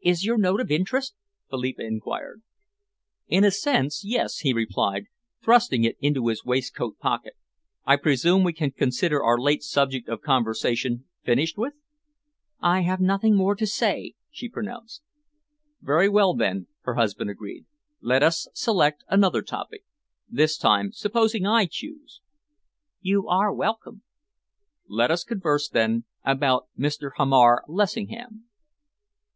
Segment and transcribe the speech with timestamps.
[0.00, 1.14] "Is your note of interest?"
[1.48, 2.42] Philippa enquired.
[3.28, 5.04] "In a sense, yes," he replied,
[5.40, 7.34] thrusting it into his waistcoat pocket.
[7.86, 11.74] "I presume we can consider our late subject of conversation finished with?"
[12.60, 15.00] "I have nothing more to say," she pronounced.
[15.80, 17.64] "Very well, then," her husband agreed,
[18.00, 19.84] "let us select another topic.
[20.28, 22.20] This time, supposing I choose?"
[23.00, 24.02] "You are welcome."
[24.88, 27.12] "Let us converse, then, about Mr.
[27.16, 28.46] Hamar Lessingham."